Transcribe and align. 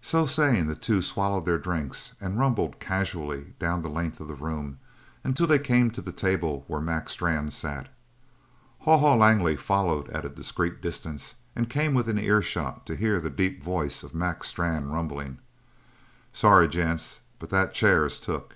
So 0.00 0.26
saying 0.26 0.68
the 0.68 0.76
two 0.76 1.02
swallowed 1.02 1.44
their 1.44 1.58
drinks 1.58 2.14
and 2.20 2.38
rumbled 2.38 2.78
casually 2.78 3.54
down 3.58 3.82
the 3.82 3.88
length 3.88 4.20
of 4.20 4.28
the 4.28 4.36
room 4.36 4.78
until 5.24 5.48
they 5.48 5.58
came 5.58 5.90
to 5.90 6.00
the 6.00 6.12
table 6.12 6.62
where 6.68 6.80
Mac 6.80 7.08
Strann 7.08 7.50
sat. 7.50 7.88
Haw 8.82 8.96
Haw 8.98 9.16
Langley 9.16 9.56
followed 9.56 10.08
at 10.10 10.24
a 10.24 10.28
discreet 10.28 10.80
distance 10.80 11.34
and 11.56 11.68
came 11.68 11.94
within 11.94 12.16
earshot 12.16 12.86
to 12.86 12.94
hear 12.94 13.18
the 13.18 13.28
deep 13.28 13.60
voice 13.60 14.04
of 14.04 14.14
Mac 14.14 14.44
Strann 14.44 14.92
rumbling: 14.92 15.38
"Sorry, 16.32 16.68
gents, 16.68 17.18
but 17.40 17.50
that 17.50 17.74
chair 17.74 18.04
is 18.04 18.20
took." 18.20 18.54